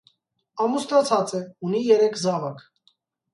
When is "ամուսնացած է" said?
0.63-1.41